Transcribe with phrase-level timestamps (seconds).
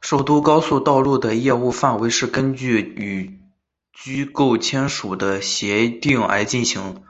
[0.00, 3.38] 首都高速道路的业务范围是根据与
[3.92, 7.04] 机构签订的协定而进行。